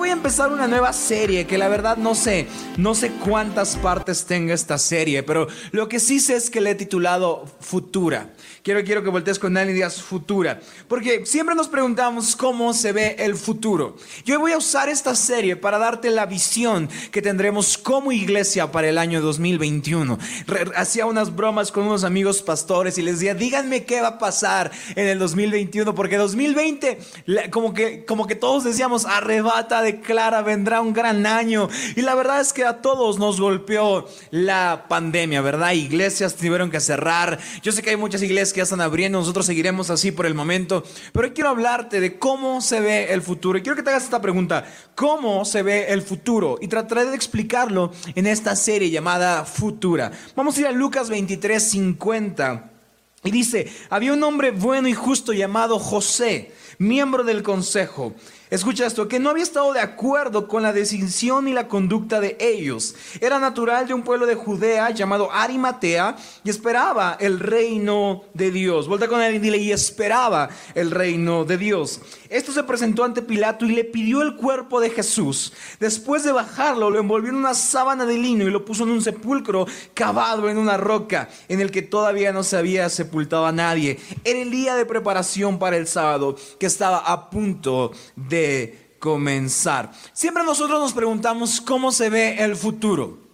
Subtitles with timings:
[0.00, 2.46] Voy a empezar una nueva serie que la verdad no sé,
[2.78, 6.70] no sé cuántas partes tenga esta serie, pero lo que sí sé es que le
[6.70, 8.30] he titulado Futura.
[8.62, 10.60] Quiero, quiero que voltees con alguien y digas futura.
[10.86, 13.96] Porque siempre nos preguntamos cómo se ve el futuro.
[14.26, 18.88] Yo voy a usar esta serie para darte la visión que tendremos como iglesia para
[18.88, 20.18] el año 2021.
[20.76, 24.70] hacía unas bromas con unos amigos pastores y les decía, díganme qué va a pasar
[24.94, 25.94] en el 2021.
[25.94, 26.98] Porque 2020,
[27.50, 31.68] como que, como que todos decíamos, arrebata, declara, vendrá un gran año.
[31.96, 35.72] Y la verdad es que a todos nos golpeó la pandemia, ¿verdad?
[35.72, 37.38] Iglesias tuvieron que cerrar.
[37.62, 40.34] Yo sé que hay muchas iglesias que ya están abriendo, nosotros seguiremos así por el
[40.34, 43.58] momento, pero quiero hablarte de cómo se ve el futuro.
[43.58, 46.58] Y quiero que te hagas esta pregunta, ¿cómo se ve el futuro?
[46.60, 50.12] Y trataré de explicarlo en esta serie llamada Futura.
[50.36, 52.70] Vamos a ir a Lucas 23, 50.
[53.22, 58.14] Y dice, había un hombre bueno y justo llamado José, miembro del consejo
[58.50, 62.36] Escucha esto, que no había estado de acuerdo con la decisión y la conducta de
[62.40, 62.96] ellos.
[63.20, 68.88] Era natural de un pueblo de Judea llamado Arimatea y esperaba el reino de Dios.
[68.88, 72.00] Vuelta con él y dile, y esperaba el reino de Dios.
[72.28, 75.52] Esto se presentó ante Pilato y le pidió el cuerpo de Jesús.
[75.78, 79.00] Después de bajarlo, lo envolvió en una sábana de lino y lo puso en un
[79.00, 84.00] sepulcro cavado en una roca en el que todavía no se había sepultado a nadie.
[84.24, 88.39] Era el día de preparación para el sábado que estaba a punto de
[88.98, 89.92] comenzar.
[90.12, 93.29] Siempre nosotros nos preguntamos cómo se ve el futuro.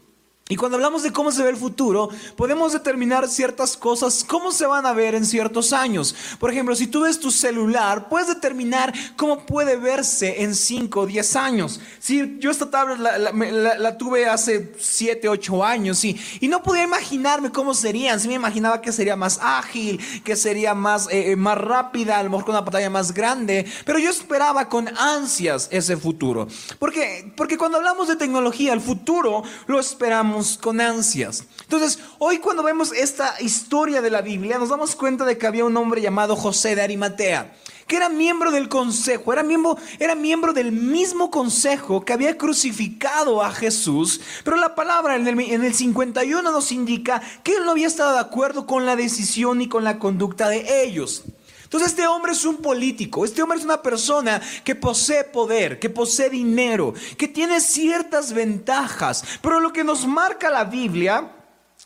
[0.48, 4.64] Y cuando hablamos de cómo se ve el futuro, podemos determinar ciertas cosas, cómo se
[4.64, 6.14] van a ver en ciertos años.
[6.38, 11.06] Por ejemplo, si tú ves tu celular, puedes determinar cómo puede verse en 5 o
[11.06, 11.80] 10 años.
[11.98, 17.50] Si yo esta tablet la, tuve hace 7, 8 años y, y no podía imaginarme
[17.50, 18.20] cómo serían.
[18.20, 22.22] Si me imaginaba que sería más ágil, que sería más, eh, eh, más rápida, a
[22.22, 23.66] lo mejor con una pantalla más grande.
[23.84, 26.46] Pero yo esperaba con ansias ese futuro.
[26.78, 31.44] Porque, porque cuando hablamos de tecnología, el futuro lo esperamos con ansias.
[31.62, 35.64] Entonces, hoy cuando vemos esta historia de la Biblia, nos damos cuenta de que había
[35.64, 40.52] un hombre llamado José de Arimatea, que era miembro del consejo, era miembro, era miembro
[40.52, 45.74] del mismo consejo que había crucificado a Jesús, pero la palabra en el, en el
[45.74, 49.84] 51 nos indica que él no había estado de acuerdo con la decisión y con
[49.84, 51.24] la conducta de ellos.
[51.66, 55.90] Entonces este hombre es un político, este hombre es una persona que posee poder, que
[55.90, 61.32] posee dinero, que tiene ciertas ventajas, pero lo que nos marca la Biblia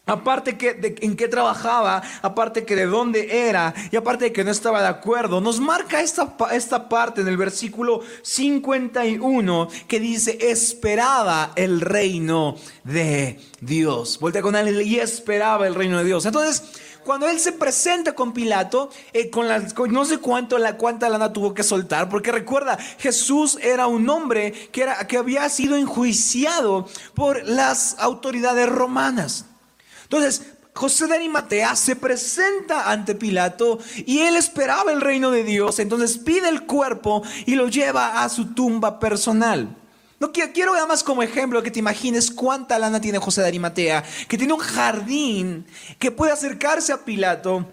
[0.06, 4.42] Aparte que de en qué trabajaba, aparte que de dónde era y aparte de que
[4.42, 10.36] no estaba de acuerdo, nos marca esta, esta parte en el versículo 51 que dice,
[10.40, 14.18] esperaba el reino de Dios.
[14.18, 16.26] Voltea con él y esperaba el reino de Dios.
[16.26, 19.46] Entonces, cuando él se presenta con Pilato, eh, con,
[19.90, 24.52] no sé cuánto, la, cuánta lana tuvo que soltar, porque recuerda, Jesús era un hombre
[24.72, 29.46] que, era, que había sido enjuiciado por las autoridades romanas.
[30.04, 30.42] Entonces,
[30.74, 36.18] José de Arimatea se presenta ante Pilato y él esperaba el reino de Dios, entonces
[36.18, 39.76] pide el cuerpo y lo lleva a su tumba personal.
[40.20, 43.48] No quiero, quiero nada más como ejemplo que te imagines cuánta lana tiene José de
[43.48, 45.66] Arimatea, que tiene un jardín,
[45.98, 47.66] que puede acercarse a Pilato,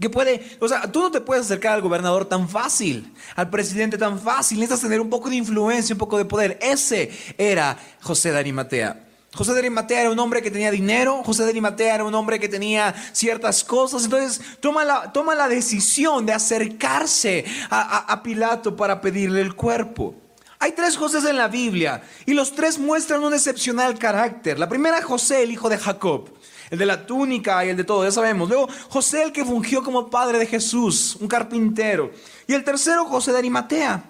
[0.00, 3.98] que puede, o sea, tú no te puedes acercar al gobernador tan fácil, al presidente
[3.98, 6.58] tan fácil, necesitas tener un poco de influencia, un poco de poder.
[6.62, 9.06] Ese era José de Arimatea.
[9.34, 12.40] José de Arimatea era un hombre que tenía dinero, José de Arimatea era un hombre
[12.40, 18.74] que tenía ciertas cosas, entonces toma la, toma la decisión de acercarse a, a Pilato
[18.74, 20.23] para pedirle el cuerpo.
[20.58, 24.58] Hay tres José en la Biblia y los tres muestran un excepcional carácter.
[24.58, 26.30] La primera, José, el hijo de Jacob,
[26.70, 28.48] el de la túnica y el de todo, ya sabemos.
[28.48, 32.10] Luego, José, el que fungió como padre de Jesús, un carpintero.
[32.46, 34.04] Y el tercero, José de Arimatea.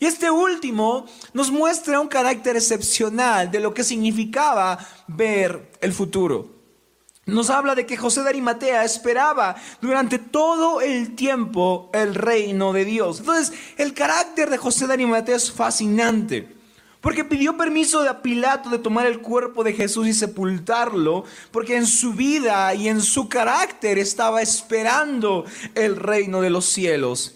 [0.00, 6.53] Y este último nos muestra un carácter excepcional de lo que significaba ver el futuro
[7.26, 12.84] nos habla de que José de Arimatea esperaba durante todo el tiempo el reino de
[12.84, 13.20] Dios.
[13.20, 16.54] Entonces, el carácter de José de Arimatea es fascinante.
[17.00, 21.86] Porque pidió permiso a Pilato de tomar el cuerpo de Jesús y sepultarlo, porque en
[21.86, 25.44] su vida y en su carácter estaba esperando
[25.74, 27.34] el reino de los cielos.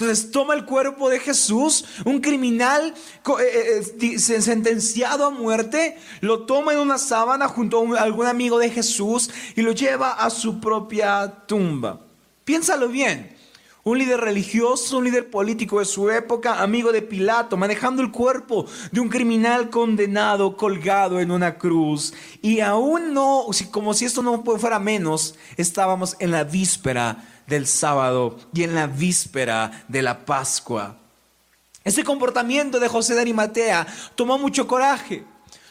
[0.00, 2.94] Entonces toma el cuerpo de Jesús, un criminal
[3.38, 8.70] eh, eh, sentenciado a muerte, lo toma en una sábana junto a algún amigo de
[8.70, 12.00] Jesús y lo lleva a su propia tumba.
[12.46, 13.36] Piénsalo bien.
[13.82, 18.66] Un líder religioso, un líder político de su época, amigo de Pilato, manejando el cuerpo
[18.92, 22.14] de un criminal condenado colgado en una cruz.
[22.40, 28.38] Y aún no, como si esto no fuera menos, estábamos en la víspera del sábado
[28.54, 30.96] y en la víspera de la Pascua.
[31.84, 35.24] Ese comportamiento de José de Arimatea tomó mucho coraje.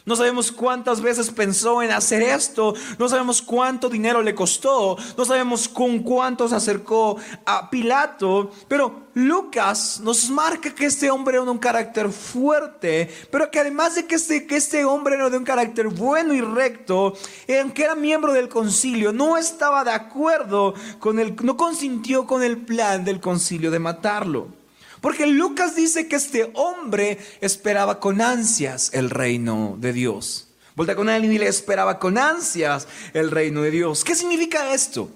[0.10, 5.24] No sabemos cuántas veces pensó en hacer esto, no sabemos cuánto dinero le costó, no
[5.24, 11.46] sabemos con cuánto se acercó a Pilato, pero Lucas nos marca que este hombre era
[11.46, 15.38] de un carácter fuerte, pero que además de que este, que este hombre era de
[15.38, 17.14] un carácter bueno y recto,
[17.62, 22.58] aunque era miembro del concilio, no estaba de acuerdo con el, no consintió con el
[22.58, 24.59] plan del concilio de matarlo.
[25.01, 30.48] Porque Lucas dice que este hombre esperaba con ansias el reino de Dios.
[30.75, 34.04] Volta con alguien y le esperaba con ansias el reino de Dios.
[34.04, 35.10] ¿Qué significa esto?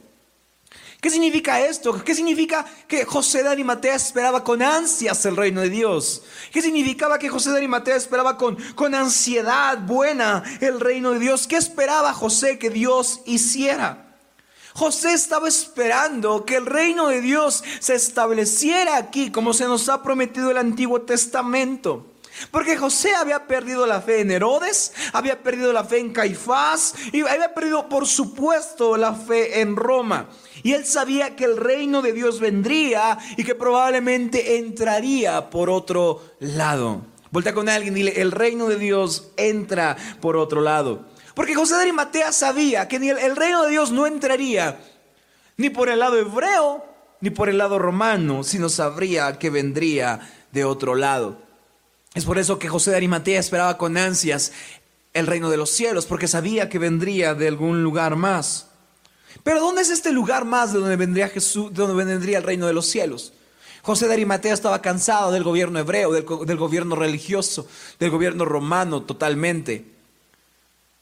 [1.03, 2.01] ¿Qué significa esto?
[2.01, 6.24] ¿Qué significa que José de Arimatea esperaba con ansias el reino de Dios?
[6.50, 11.45] ¿Qué significaba que José de Arimatea esperaba con, con ansiedad buena el reino de Dios?
[11.45, 14.12] ¿Qué esperaba José que Dios hiciera?
[14.73, 20.01] José estaba esperando que el reino de Dios se estableciera aquí como se nos ha
[20.01, 22.07] prometido el Antiguo Testamento.
[22.49, 27.21] Porque José había perdido la fe en Herodes, había perdido la fe en Caifás y
[27.21, 30.29] había perdido por supuesto la fe en Roma.
[30.63, 36.21] Y él sabía que el reino de Dios vendría y que probablemente entraría por otro
[36.39, 37.01] lado.
[37.29, 41.05] Voltea con alguien y dile, el reino de Dios entra por otro lado.
[41.33, 44.80] Porque José de Arimatea sabía que el, reino de Dios no entraría
[45.57, 46.85] ni por el lado hebreo
[47.21, 51.38] ni por el lado romano, sino sabría que vendría de otro lado.
[52.13, 54.51] Es por eso que José de Arimatea esperaba con ansias
[55.13, 58.68] el reino de los cielos, porque sabía que vendría de algún lugar más.
[59.41, 62.68] Pero ¿dónde es este lugar más de donde vendría Jesús, de donde vendría el reino
[62.68, 63.31] de los cielos?
[63.83, 67.68] José de Arimatea estaba cansado del gobierno hebreo, del gobierno religioso,
[68.00, 69.93] del gobierno romano totalmente.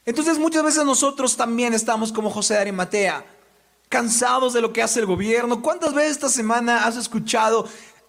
[0.06, 3.26] Entonces muchas veces nosotros también estamos como José de Arimatea,
[3.88, 5.62] cansados de lo que hace el gobierno.
[5.62, 7.68] ¿Cuántas veces esta semana has escuchado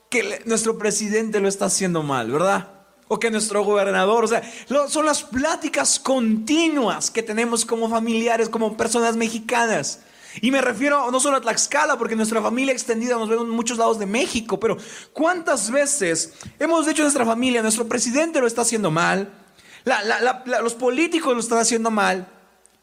[0.09, 2.71] que nuestro presidente lo está haciendo mal, verdad?
[3.09, 4.43] O que nuestro gobernador, o sea,
[4.89, 10.01] son las pláticas continuas que tenemos como familiares, como personas mexicanas.
[10.41, 13.77] Y me refiero no solo a Tlaxcala, porque nuestra familia extendida nos ve en muchos
[13.77, 14.79] lados de México, pero
[15.13, 19.42] ¿cuántas veces hemos dicho a nuestra familia, nuestro presidente lo está haciendo mal?
[19.85, 22.27] Los políticos lo están haciendo mal.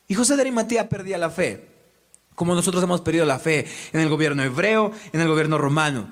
[0.08, 1.68] Y José de Arimatea perdía la fe.
[2.36, 6.08] Como nosotros hemos perdido la fe en el gobierno hebreo, en el gobierno romano.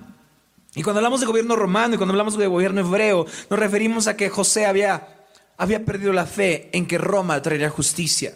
[0.75, 4.15] Y cuando hablamos de gobierno romano y cuando hablamos de gobierno hebreo, nos referimos a
[4.15, 5.25] que José había,
[5.57, 8.35] había perdido la fe en que Roma traería justicia.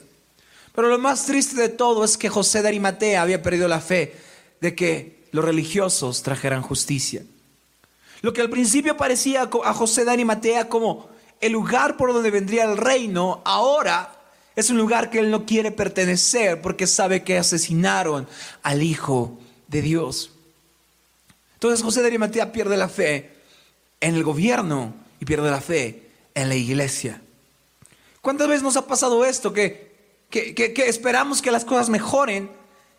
[0.73, 4.15] Pero lo más triste de todo es que José de Arimatea había perdido la fe
[4.61, 7.23] de que los religiosos trajeran justicia.
[8.21, 11.09] Lo que al principio parecía a José de Arimatea como
[11.41, 14.15] el lugar por donde vendría el reino ahora
[14.55, 18.27] es un lugar que él no quiere pertenecer porque sabe que asesinaron
[18.63, 20.31] al Hijo de Dios.
[21.55, 23.31] Entonces José de Arimatea pierde la fe
[23.99, 27.21] en el gobierno y pierde la fe en la iglesia.
[28.21, 29.53] ¿Cuántas veces nos ha pasado esto?
[29.53, 29.91] Que,
[30.29, 32.51] que, esperamos que las cosas mejoren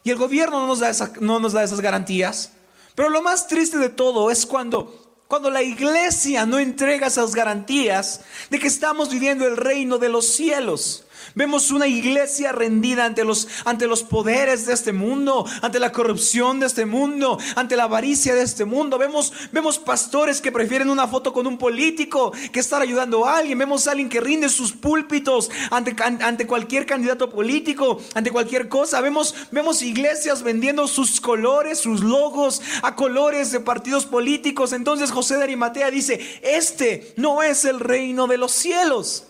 [0.05, 2.53] y el gobierno no nos, da no nos da esas garantías.
[2.95, 5.02] Pero lo más triste de todo es cuando
[5.33, 8.21] cuando la iglesia no entrega esas garantías
[8.51, 11.07] de que estamos viviendo el reino de los cielos.
[11.35, 16.61] Vemos una iglesia rendida ante los, ante los poderes de este mundo, ante la corrupción
[16.61, 18.99] de este mundo, ante la avaricia de este mundo.
[18.99, 23.59] Vemos, vemos pastores que prefieren una foto con un político que estar ayudando a alguien.
[23.59, 29.01] Vemos a alguien que rinde sus púlpitos ante, ante cualquier candidato político, ante cualquier cosa.
[29.01, 34.73] Vemos, vemos iglesias vendiendo sus colores, sus logos a colores de partidos políticos.
[34.73, 39.25] Entonces José de Arimatea dice, este no es el reino de los cielos.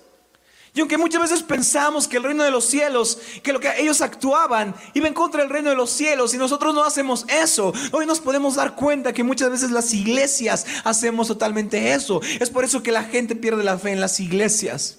[0.74, 4.00] Y aunque muchas veces pensamos que el reino de los cielos, que lo que ellos
[4.00, 8.06] actuaban iba en contra del reino de los cielos y nosotros no hacemos eso, hoy
[8.06, 12.22] nos podemos dar cuenta que muchas veces las iglesias hacemos totalmente eso.
[12.40, 14.98] Es por eso que la gente pierde la fe en las iglesias.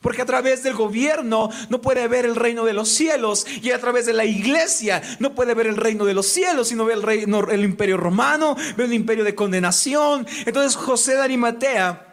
[0.00, 3.80] Porque a través del gobierno no puede ver el reino de los cielos y a
[3.80, 7.02] través de la iglesia no puede ver el reino de los cielos, sino ve el,
[7.02, 10.26] reino, el imperio romano, ve el imperio de condenación.
[10.46, 12.11] Entonces José de Arimatea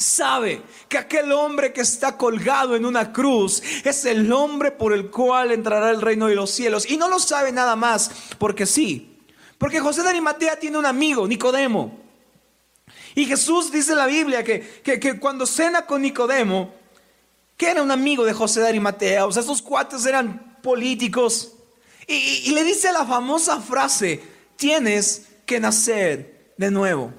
[0.00, 5.10] sabe que aquel hombre que está colgado en una cruz es el hombre por el
[5.10, 6.88] cual entrará el reino de los cielos.
[6.90, 9.18] Y no lo sabe nada más porque sí.
[9.58, 12.00] Porque José de Arimatea tiene un amigo, Nicodemo.
[13.14, 16.72] Y Jesús dice en la Biblia que, que, cuando cena con Nicodemo,
[17.56, 21.52] que era un amigo de José de Arimatea, o sea, esos cuates eran políticos,
[22.06, 22.14] y,
[22.46, 24.22] y le dice la famosa frase,
[24.56, 27.12] tienes que nacer de nuevo.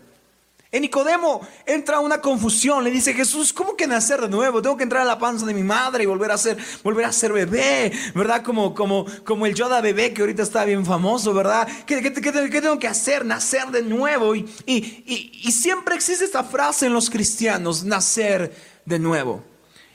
[0.73, 4.61] En Nicodemo entra una confusión, le dice Jesús, ¿cómo que nacer de nuevo?
[4.61, 7.11] Tengo que entrar a la panza de mi madre y volver a ser, volver a
[7.11, 8.41] ser bebé, ¿verdad?
[8.41, 11.67] Como, como, como el Yoda bebé que ahorita está bien famoso, ¿verdad?
[11.85, 13.25] ¿Qué, tengo que hacer?
[13.25, 14.33] Nacer de nuevo.
[14.33, 19.43] Y, y, y siempre existe esta frase en los cristianos, nacer de nuevo.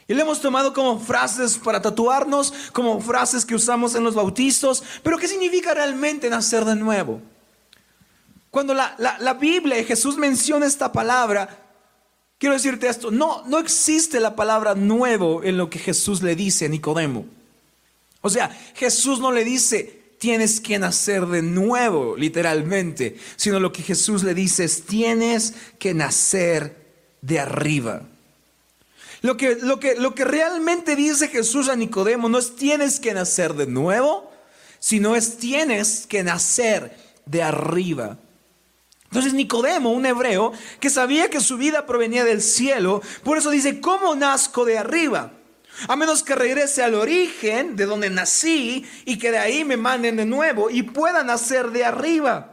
[0.06, 4.84] Y le hemos tomado como frases para tatuarnos, como frases que usamos en los bautizos,
[5.02, 7.22] pero ¿qué significa realmente nacer de nuevo?
[8.56, 11.46] Cuando la, Biblia y Jesús menciona esta palabra,
[12.38, 16.64] quiero decirte esto, no, no existe la palabra nuevo en lo que Jesús le dice
[16.64, 17.26] a Nicodemo.
[18.22, 23.82] O sea, Jesús no le dice, tienes que nacer de nuevo, literalmente, sino lo que
[23.82, 26.78] Jesús le dice es, tienes que nacer
[27.20, 28.04] de arriba.
[29.20, 33.12] Lo que, lo que, lo que realmente dice Jesús a Nicodemo no es tienes que
[33.12, 34.32] nacer de nuevo,
[34.78, 36.96] sino es tienes que nacer
[37.26, 38.16] de arriba.
[39.06, 43.80] Entonces Nicodemo, un hebreo, que sabía que su vida provenía del cielo, por eso dice,
[43.80, 45.32] ¿cómo nazco de arriba?
[45.88, 50.16] A menos que regrese al origen de donde nací y que de ahí me manden
[50.16, 52.52] de nuevo y pueda nacer de arriba.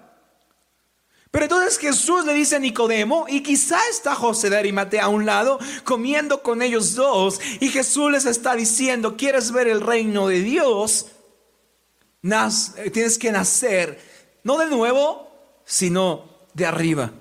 [1.33, 5.25] Pero entonces Jesús le dice a Nicodemo, y quizá está José de Arimatea a un
[5.25, 10.41] lado, comiendo con ellos dos, y Jesús les está diciendo, ¿quieres ver el reino de
[10.41, 11.07] Dios?
[12.93, 13.99] tienes que nacer,
[14.43, 15.27] no de nuevo,
[15.65, 17.11] sino de arriba.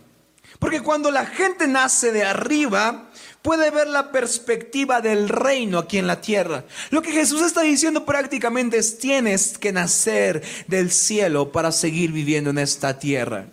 [0.59, 3.11] Porque cuando la gente nace de arriba,
[3.43, 6.65] puede ver la perspectiva del reino aquí en la tierra.
[6.91, 12.51] Lo que Jesús está diciendo prácticamente es, tienes que nacer del cielo para seguir viviendo
[12.51, 13.47] en esta tierra.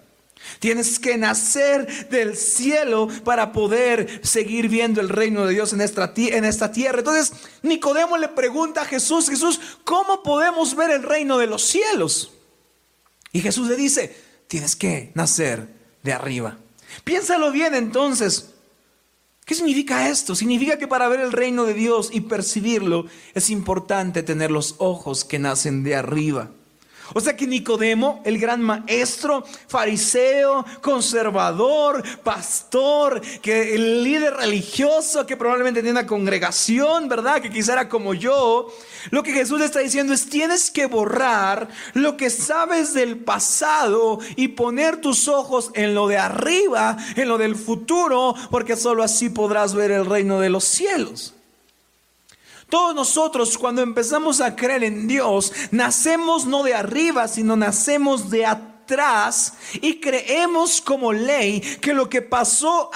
[0.59, 6.13] Tienes que nacer del cielo para poder seguir viendo el reino de Dios en esta,
[6.15, 6.99] en esta tierra.
[6.99, 12.31] Entonces, Nicodemo le pregunta a Jesús, Jesús, ¿cómo podemos ver el reino de los cielos?
[13.31, 14.15] Y Jesús le dice,
[14.49, 15.69] tienes que nacer
[16.03, 16.57] de arriba.
[17.05, 18.49] Piénsalo bien entonces.
[19.45, 20.35] ¿Qué significa esto?
[20.35, 25.23] Significa que para ver el reino de Dios y percibirlo es importante tener los ojos
[25.23, 26.51] que nacen de arriba.
[27.13, 35.37] O sea que Nicodemo, el gran maestro, fariseo, conservador, pastor, que el líder religioso que
[35.37, 37.41] probablemente tiene una congregación, ¿verdad?
[37.41, 38.67] Que quizá era como yo.
[39.11, 44.19] Lo que Jesús le está diciendo es tienes que borrar lo que sabes del pasado
[44.35, 49.29] y poner tus ojos en lo de arriba, en lo del futuro, porque solo así
[49.29, 51.33] podrás ver el reino de los cielos.
[52.69, 58.45] Todos nosotros cuando empezamos a creer en Dios, nacemos no de arriba, sino nacemos de
[58.45, 62.89] atrás y creemos como ley que lo que pasó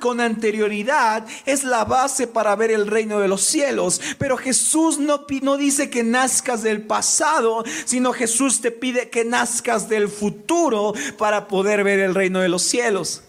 [0.00, 4.00] con anterioridad es la base para ver el reino de los cielos.
[4.18, 9.88] Pero Jesús no, no dice que nazcas del pasado, sino Jesús te pide que nazcas
[9.88, 13.22] del futuro para poder ver el reino de los cielos.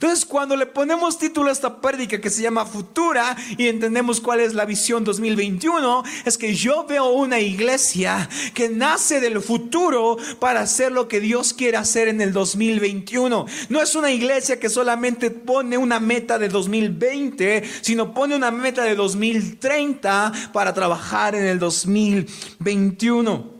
[0.00, 4.38] Entonces, cuando le ponemos título a esta prédica que se llama Futura y entendemos cuál
[4.38, 10.60] es la visión 2021, es que yo veo una iglesia que nace del futuro para
[10.60, 13.46] hacer lo que Dios quiere hacer en el 2021.
[13.70, 18.84] No es una iglesia que solamente pone una meta de 2020, sino pone una meta
[18.84, 23.57] de 2030 para trabajar en el 2021.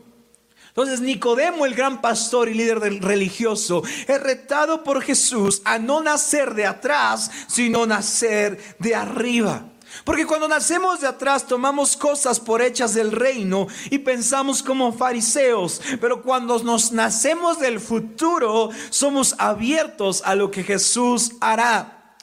[0.81, 6.55] Entonces Nicodemo, el gran pastor y líder religioso, es retado por Jesús a no nacer
[6.55, 9.65] de atrás, sino nacer de arriba.
[10.05, 15.81] Porque cuando nacemos de atrás tomamos cosas por hechas del reino y pensamos como fariseos,
[15.99, 22.15] pero cuando nos nacemos del futuro somos abiertos a lo que Jesús hará.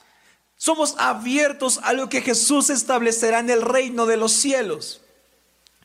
[0.55, 5.01] Somos abiertos a lo que Jesús establecerá en el reino de los cielos.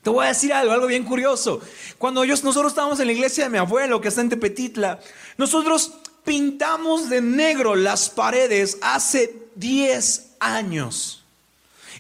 [0.03, 1.61] Te voy a decir algo, algo bien curioso.
[1.97, 4.99] Cuando nosotros estábamos en la iglesia de mi abuelo, que está en Tepetitla,
[5.37, 5.93] nosotros
[6.25, 11.25] pintamos de negro las paredes hace 10 años.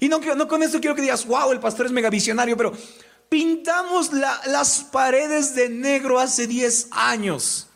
[0.00, 2.72] Y no, con esto quiero que digas, wow, el pastor es mega visionario, pero
[3.28, 7.68] pintamos las paredes de negro hace 10 años.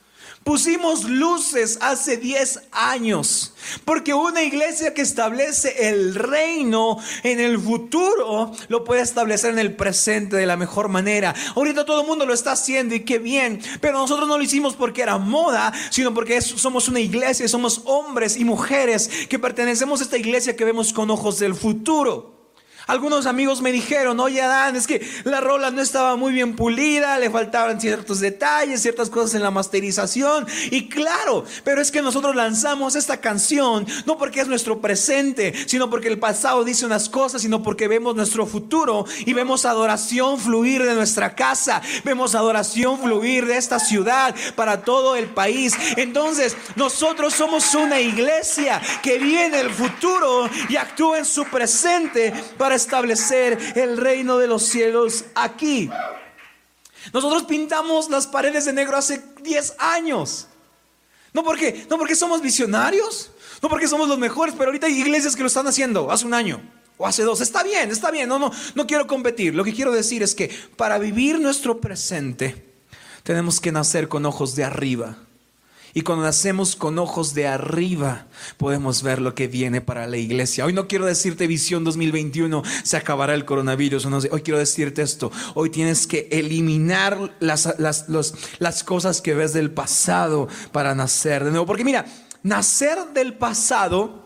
[0.46, 3.52] Pusimos luces hace 10 años,
[3.84, 9.74] porque una iglesia que establece el reino en el futuro lo puede establecer en el
[9.74, 11.34] presente de la mejor manera.
[11.56, 14.76] Ahorita todo el mundo lo está haciendo y qué bien, pero nosotros no lo hicimos
[14.76, 20.04] porque era moda, sino porque somos una iglesia, somos hombres y mujeres que pertenecemos a
[20.04, 22.35] esta iglesia que vemos con ojos del futuro.
[22.86, 27.18] Algunos amigos me dijeron, oye Adán, es que la rola no estaba muy bien pulida,
[27.18, 30.46] le faltaban ciertos detalles, ciertas cosas en la masterización.
[30.70, 35.90] Y claro, pero es que nosotros lanzamos esta canción no porque es nuestro presente, sino
[35.90, 40.84] porque el pasado dice unas cosas, sino porque vemos nuestro futuro y vemos adoración fluir
[40.84, 45.74] de nuestra casa, vemos adoración fluir de esta ciudad para todo el país.
[45.96, 52.75] Entonces, nosotros somos una iglesia que viene el futuro y actúa en su presente para
[52.76, 55.90] establecer el reino de los cielos aquí.
[57.12, 60.48] Nosotros pintamos las paredes de negro hace 10 años.
[61.32, 63.30] No porque, no porque somos visionarios,
[63.62, 66.34] no porque somos los mejores, pero ahorita hay iglesias que lo están haciendo hace un
[66.34, 66.62] año
[66.96, 67.40] o hace dos.
[67.40, 69.54] Está bien, está bien, no, no, no quiero competir.
[69.54, 72.64] Lo que quiero decir es que para vivir nuestro presente
[73.22, 75.25] tenemos que nacer con ojos de arriba.
[75.96, 78.26] Y cuando nacemos con ojos de arriba,
[78.58, 80.66] podemos ver lo que viene para la iglesia.
[80.66, 84.04] Hoy no quiero decirte visión 2021, se acabará el coronavirus.
[84.04, 85.32] Hoy quiero decirte esto.
[85.54, 88.10] Hoy tienes que eliminar las, las,
[88.58, 91.64] las cosas que ves del pasado para nacer de nuevo.
[91.64, 92.04] Porque mira,
[92.42, 94.22] nacer del pasado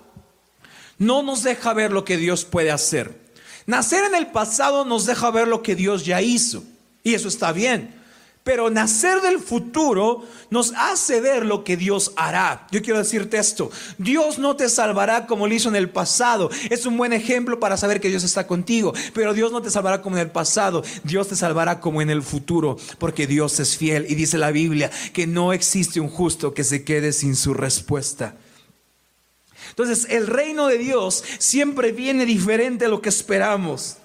[0.98, 3.16] no nos deja ver lo que Dios puede hacer.
[3.66, 6.64] Nacer en el pasado nos deja ver lo que Dios ya hizo.
[7.04, 7.99] Y eso está bien.
[8.50, 12.66] Pero nacer del futuro nos hace ver lo que Dios hará.
[12.72, 16.50] Yo quiero decirte esto, Dios no te salvará como lo hizo en el pasado.
[16.68, 18.92] Es un buen ejemplo para saber que Dios está contigo.
[19.14, 22.24] Pero Dios no te salvará como en el pasado, Dios te salvará como en el
[22.24, 24.06] futuro, porque Dios es fiel.
[24.08, 28.34] Y dice la Biblia que no existe un justo que se quede sin su respuesta.
[29.68, 33.99] Entonces el reino de Dios siempre viene diferente a lo que esperamos.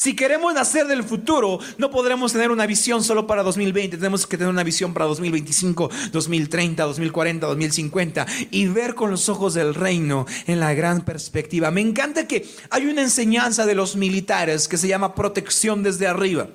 [0.00, 4.38] Si queremos nacer del futuro, no podremos tener una visión solo para 2020, tenemos que
[4.38, 10.24] tener una visión para 2025, 2030, 2040, 2050 y ver con los ojos del reino
[10.46, 11.70] en la gran perspectiva.
[11.70, 16.48] Me encanta que hay una enseñanza de los militares que se llama protección desde arriba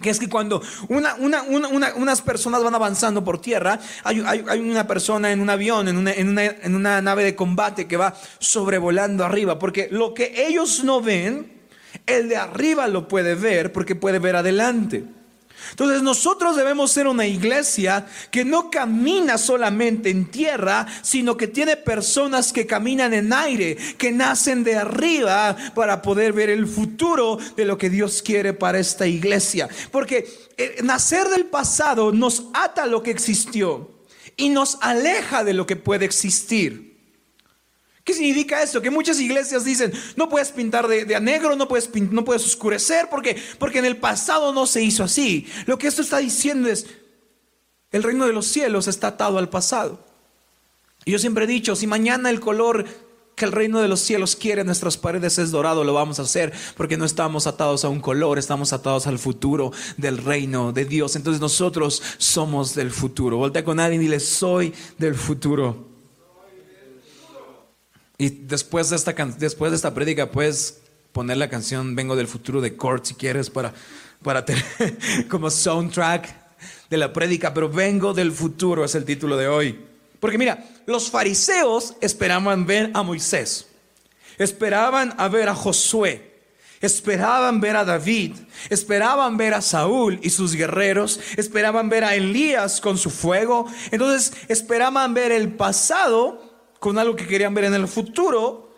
[0.00, 4.20] que es que cuando unas personas van avanzando por tierra, hay,
[4.58, 9.88] una persona en un avión, en una nave de combate que va sobrevolando arriba, porque
[9.90, 11.53] lo que ellos no ven,
[12.06, 15.04] el de arriba lo puede ver porque puede ver adelante.
[15.70, 21.76] Entonces nosotros debemos ser una iglesia que no camina solamente en tierra, sino que tiene
[21.76, 27.64] personas que caminan en aire, que nacen de arriba para poder ver el futuro de
[27.64, 29.68] lo que Dios quiere para esta iglesia.
[29.90, 33.90] Porque eh, nacer del pasado nos ata a lo que existió
[34.36, 36.93] y nos aleja de lo que puede existir.
[38.04, 38.82] ¿Qué significa esto?
[38.82, 43.08] Que muchas iglesias dicen, no puedes pintar de, a negro, no puedes, no puedes oscurecer,
[43.10, 45.46] porque, porque en el pasado no se hizo así.
[45.64, 46.86] Lo que esto está diciendo es,
[47.92, 50.04] el reino de los cielos está atado al pasado.
[51.06, 52.84] Y yo siempre he dicho, si mañana el color
[53.36, 56.22] que el reino de los cielos quiere en nuestras paredes es dorado, lo vamos a
[56.22, 60.84] hacer, porque no estamos atados a un color, estamos atados al futuro del reino de
[60.84, 61.16] Dios.
[61.16, 63.38] Entonces nosotros somos del futuro.
[63.38, 65.93] Voltea con alguien y dile, soy del futuro.
[68.18, 70.80] Y después de esta, después de esta prédica puedes
[71.12, 73.72] poner la canción Vengo del futuro de Kurt si quieres para,
[74.22, 74.64] para tener
[75.28, 76.44] como soundtrack
[76.90, 79.80] de la prédica, pero Vengo del futuro es el título de hoy.
[80.20, 83.66] Porque mira, los fariseos esperaban ver a Moisés,
[84.38, 86.34] esperaban a ver a Josué,
[86.80, 88.32] esperaban ver a David,
[88.70, 94.32] esperaban ver a Saúl y sus guerreros, esperaban ver a Elías con su fuego, entonces
[94.48, 96.43] esperaban ver el pasado
[96.84, 98.68] con algo que querían ver en el futuro.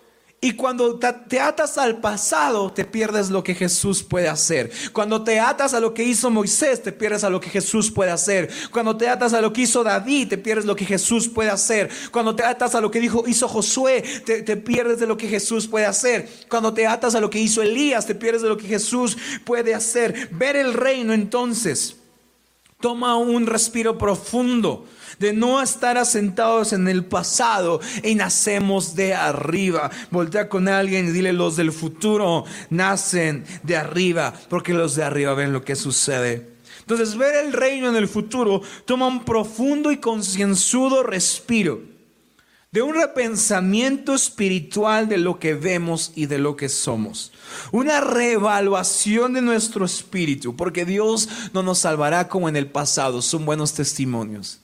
[0.41, 4.71] Y cuando te atas al pasado, te pierdes lo que Jesús puede hacer.
[4.93, 8.13] Cuando te atas a lo que hizo Moisés, te pierdes a lo que Jesús puede
[8.13, 8.49] hacer.
[8.71, 11.91] Cuando te atas a lo que hizo David, te pierdes lo que Jesús puede hacer.
[12.13, 15.27] Cuando te atas a lo que dijo, hizo Josué, te, te pierdes de lo que
[15.27, 16.29] Jesús puede hacer.
[16.49, 19.75] Cuando te atas a lo que hizo Elías, te pierdes de lo que Jesús puede
[19.75, 20.29] hacer.
[20.31, 21.97] Ver el reino entonces.
[22.81, 24.87] Toma un respiro profundo
[25.19, 29.91] de no estar asentados en el pasado y nacemos de arriba.
[30.11, 35.33] Voltea con alguien y dile, los del futuro nacen de arriba, porque los de arriba
[35.33, 36.57] ven lo que sucede.
[36.81, 41.96] Entonces, ver el reino en el futuro toma un profundo y concienzudo respiro
[42.77, 47.33] de un repensamiento espiritual de lo que vemos y de lo que somos.
[47.73, 53.47] Una reevaluación de nuestro espíritu, porque Dios no nos salvará como en el pasado, son
[53.47, 54.61] buenos testimonios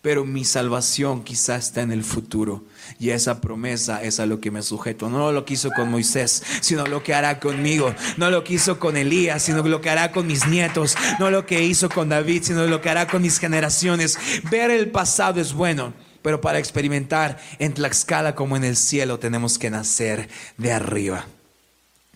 [0.00, 2.64] pero mi salvación quizá está en el futuro.
[2.98, 5.08] Y esa promesa es a lo que me sujeto.
[5.08, 7.94] No lo que hizo con Moisés, sino lo que hará conmigo.
[8.18, 10.94] No lo que hizo con Elías, sino lo que hará con mis nietos.
[11.18, 14.18] No lo que hizo con David, sino lo que hará con mis generaciones.
[14.50, 19.58] Ver el pasado es bueno, pero para experimentar en Tlaxcala como en el cielo tenemos
[19.58, 21.26] que nacer de arriba.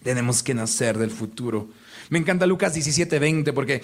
[0.03, 1.69] Tenemos que nacer del futuro.
[2.09, 3.83] Me encanta Lucas 17:20 porque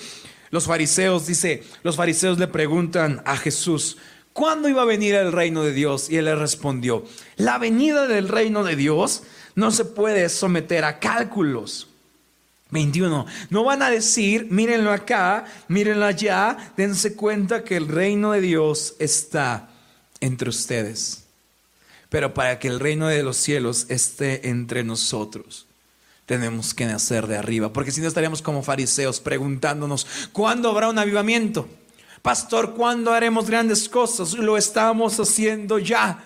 [0.48, 3.98] los fariseos, dice, los fariseos le preguntan a Jesús,
[4.32, 6.08] ¿cuándo iba a venir el reino de Dios?
[6.08, 7.04] Y él le respondió,
[7.37, 11.88] la venida del reino de Dios no se puede someter a cálculos.
[12.70, 13.26] 21.
[13.50, 18.96] No van a decir, mírenlo acá, mírenlo allá, dense cuenta que el reino de Dios
[18.98, 19.68] está
[20.24, 21.24] entre ustedes.
[22.08, 25.66] Pero para que el reino de los cielos esté entre nosotros,
[26.26, 30.98] tenemos que nacer de arriba, porque si no estaríamos como fariseos preguntándonos, ¿cuándo habrá un
[30.98, 31.68] avivamiento?
[32.22, 34.32] Pastor, ¿cuándo haremos grandes cosas?
[34.32, 36.22] Lo estamos haciendo ya.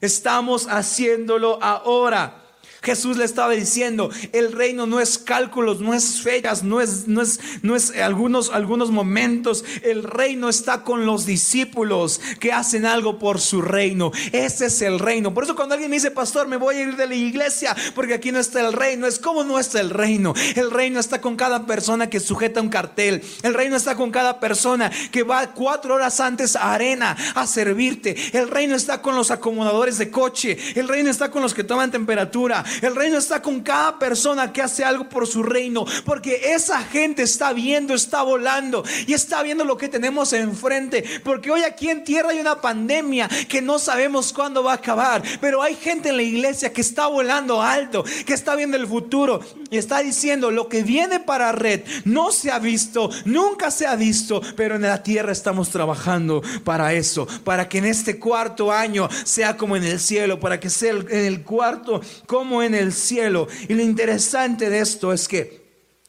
[0.00, 2.43] Estamos haciéndolo ahora.
[2.84, 7.22] Jesús le estaba diciendo, el reino no es cálculos, no es fechas, no es, no
[7.22, 9.64] es, no es algunos, algunos momentos.
[9.82, 14.12] El reino está con los discípulos que hacen algo por su reino.
[14.32, 15.32] Ese es el reino.
[15.34, 18.14] Por eso cuando alguien me dice, pastor, me voy a ir de la iglesia porque
[18.14, 20.34] aquí no está el reino, es como no está el reino.
[20.54, 23.22] El reino está con cada persona que sujeta un cartel.
[23.42, 28.16] El reino está con cada persona que va cuatro horas antes a arena a servirte.
[28.36, 30.56] El reino está con los acomodadores de coche.
[30.74, 32.64] El reino está con los que toman temperatura.
[32.82, 37.22] El reino está con cada persona que hace algo por su reino, porque esa gente
[37.22, 41.04] está viendo, está volando y está viendo lo que tenemos enfrente.
[41.22, 45.22] Porque hoy aquí en tierra hay una pandemia que no sabemos cuándo va a acabar,
[45.40, 49.40] pero hay gente en la iglesia que está volando alto, que está viendo el futuro
[49.70, 53.96] y está diciendo lo que viene para red no se ha visto, nunca se ha
[53.96, 59.08] visto, pero en la tierra estamos trabajando para eso, para que en este cuarto año
[59.24, 63.48] sea como en el cielo, para que sea en el cuarto como en el cielo.
[63.68, 65.64] Y lo interesante de esto es que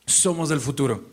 [0.06, 1.04] somos del futuro.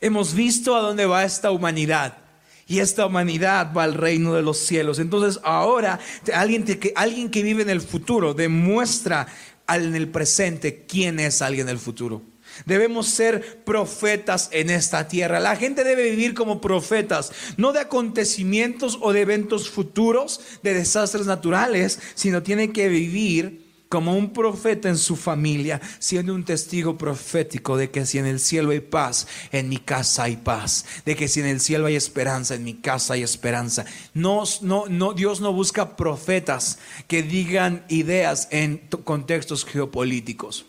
[0.00, 2.18] Hemos visto a dónde va esta humanidad.
[2.66, 4.98] Y esta humanidad va al reino de los cielos.
[4.98, 6.00] Entonces ahora
[6.32, 9.26] alguien que, alguien que vive en el futuro demuestra
[9.68, 12.22] en el presente quién es alguien del futuro.
[12.66, 15.40] Debemos ser profetas en esta tierra.
[15.40, 21.26] La gente debe vivir como profetas, no de acontecimientos o de eventos futuros, de desastres
[21.26, 23.63] naturales, sino tiene que vivir
[23.94, 28.40] como un profeta en su familia, siendo un testigo profético de que si en el
[28.40, 31.94] cielo hay paz, en mi casa hay paz, de que si en el cielo hay
[31.94, 33.84] esperanza, en mi casa hay esperanza.
[34.12, 40.66] No, no, no, Dios no busca profetas que digan ideas en contextos geopolíticos.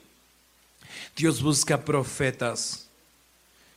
[1.18, 2.90] Dios busca profetas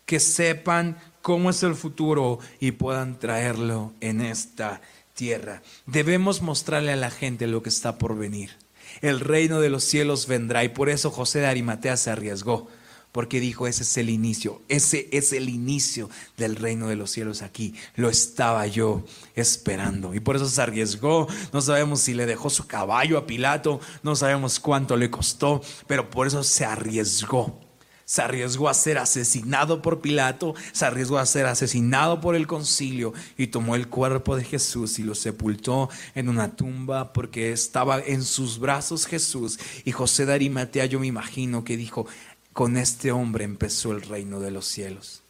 [0.05, 4.83] que sepan cómo es el futuro y puedan traerlo en esta
[5.15, 5.63] tierra.
[5.87, 8.68] Debemos mostrarle a la gente lo que está por venir
[9.01, 10.65] el reino de los cielos vendrá.
[10.65, 12.69] Y por eso José de Arimatea se arriesgó,
[13.13, 17.43] porque dijo, ese es el inicio, ese es el inicio del reino de los cielos
[17.43, 17.75] aquí.
[17.97, 20.15] Lo estaba yo esperando.
[20.15, 21.27] Y por eso se arriesgó.
[21.53, 26.11] No sabemos si le dejó su caballo a Pilato, no sabemos cuánto le costó, pero
[26.11, 27.68] por eso se arriesgó
[28.09, 33.13] se arriesgó a ser asesinado por Pilato, se arriesgó a ser asesinado por el concilio
[33.37, 38.23] y tomó el cuerpo de Jesús y lo sepultó en una tumba porque estaba en
[38.23, 39.59] sus brazos Jesús.
[39.85, 42.07] Y José de Arimatea yo me imagino que dijo,
[42.55, 45.23] con este hombre empezó el reino de los cielos.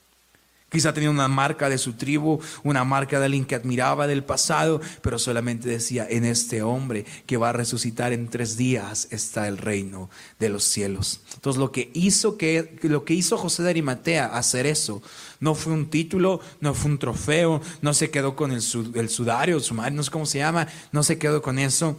[0.71, 4.83] Quizá tenía una marca de su tribu, una marca de alguien que admiraba del pasado,
[5.01, 9.57] pero solamente decía, en este hombre que va a resucitar en tres días está el
[9.57, 11.21] reino de los cielos.
[11.35, 15.01] Entonces lo que hizo, que, lo que hizo José de Arimatea hacer eso
[15.41, 18.63] no fue un título, no fue un trofeo, no se quedó con el,
[18.95, 21.97] el sudario, el sumario, no sé cómo se llama, no se quedó con eso,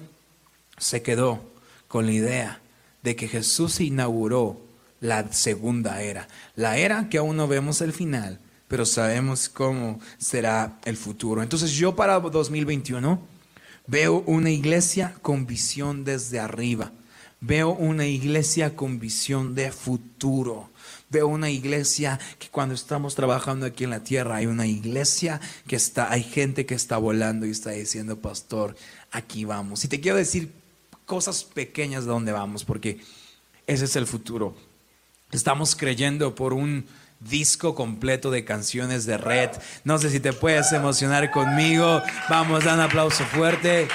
[0.77, 1.41] se quedó
[1.88, 2.62] con la idea
[3.01, 4.62] de que Jesús inauguró
[5.01, 10.79] la segunda era, la era que aún no vemos el final pero sabemos cómo será
[10.86, 11.43] el futuro.
[11.43, 13.19] Entonces yo para 2021
[13.88, 16.93] veo una iglesia con visión desde arriba.
[17.41, 20.69] Veo una iglesia con visión de futuro.
[21.10, 25.75] Veo una iglesia que cuando estamos trabajando aquí en la tierra hay una iglesia que
[25.75, 28.75] está, hay gente que está volando y está diciendo, pastor,
[29.12, 29.84] aquí vamos.
[29.84, 30.51] Y te quiero decir
[31.05, 32.99] cosas pequeñas de dónde vamos, porque
[33.65, 34.55] ese es el futuro.
[35.32, 36.86] Estamos creyendo por un
[37.19, 39.51] disco completo de canciones de Red.
[39.84, 42.01] No sé si te puedes emocionar conmigo.
[42.29, 43.88] Vamos, a un aplauso fuerte.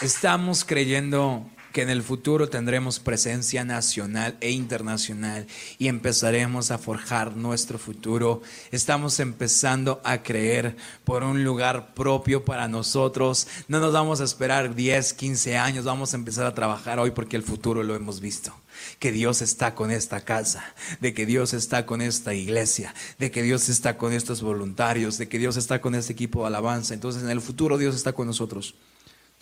[0.00, 5.46] Estamos creyendo que en el futuro tendremos presencia nacional e internacional
[5.78, 8.42] y empezaremos a forjar nuestro futuro.
[8.70, 13.48] Estamos empezando a creer por un lugar propio para nosotros.
[13.68, 17.36] No nos vamos a esperar 10, 15 años, vamos a empezar a trabajar hoy porque
[17.36, 18.54] el futuro lo hemos visto
[18.98, 23.42] que Dios está con esta casa, de que Dios está con esta iglesia, de que
[23.42, 26.94] Dios está con estos voluntarios, de que Dios está con este equipo de alabanza.
[26.94, 28.74] Entonces en el futuro Dios está con nosotros.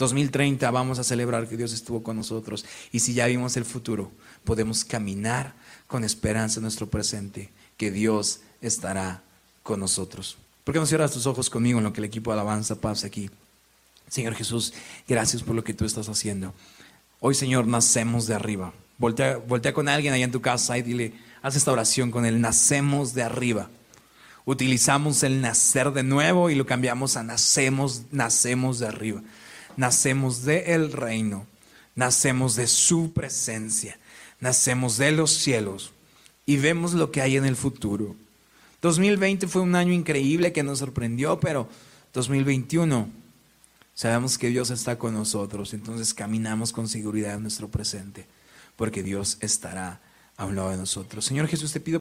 [0.01, 2.65] 2030 vamos a celebrar que Dios estuvo con nosotros.
[2.91, 4.11] Y si ya vimos el futuro,
[4.45, 5.55] podemos caminar
[5.87, 9.23] con esperanza en nuestro presente, que Dios estará
[9.63, 10.39] con nosotros.
[10.65, 13.07] ¿Por qué no cierras tus ojos conmigo en lo que el equipo de alabanza pasa
[13.07, 13.31] aquí?
[14.09, 14.73] Señor Jesús,
[15.07, 16.55] gracias por lo que tú estás haciendo.
[17.21, 18.73] Hoy, Señor, nacemos de arriba.
[18.99, 22.41] Voltea, voltea con alguien allá en tu casa y dile, haz esta oración con él,
[22.41, 23.69] nacemos de arriba.
[24.47, 29.23] Utilizamos el nacer de nuevo y lo cambiamos a nacemos, nacemos de arriba
[29.77, 31.47] nacemos del reino,
[31.95, 33.99] nacemos de su presencia,
[34.41, 35.93] nacemos de los cielos
[36.47, 38.17] y vemos lo que hay en el futuro.
[38.83, 41.69] 2020 fue un año increíble que nos sorprendió, pero
[42.15, 43.09] 2021
[43.95, 48.27] sabemos que Dios está con nosotros, entonces caminamos con seguridad en nuestro presente,
[48.77, 50.01] porque Dios estará
[50.37, 51.25] a un lado de nosotros.
[51.25, 52.01] Señor Jesús, te pido...